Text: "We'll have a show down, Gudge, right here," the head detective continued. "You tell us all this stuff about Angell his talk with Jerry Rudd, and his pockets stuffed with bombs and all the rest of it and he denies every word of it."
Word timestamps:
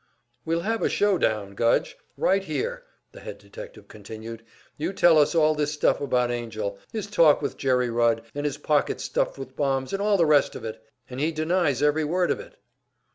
"We'll 0.45 0.61
have 0.61 0.81
a 0.81 0.89
show 0.89 1.19
down, 1.19 1.51
Gudge, 1.53 1.95
right 2.17 2.43
here," 2.43 2.85
the 3.11 3.19
head 3.19 3.37
detective 3.37 3.87
continued. 3.87 4.41
"You 4.75 4.93
tell 4.93 5.19
us 5.19 5.35
all 5.35 5.53
this 5.53 5.73
stuff 5.73 6.01
about 6.01 6.31
Angell 6.31 6.79
his 6.91 7.05
talk 7.05 7.39
with 7.39 7.55
Jerry 7.55 7.91
Rudd, 7.91 8.23
and 8.33 8.43
his 8.43 8.57
pockets 8.57 9.03
stuffed 9.03 9.37
with 9.37 9.55
bombs 9.55 9.93
and 9.93 10.01
all 10.01 10.17
the 10.17 10.25
rest 10.25 10.55
of 10.55 10.65
it 10.65 10.83
and 11.07 11.19
he 11.19 11.31
denies 11.31 11.83
every 11.83 12.03
word 12.03 12.31
of 12.31 12.39
it." 12.39 12.55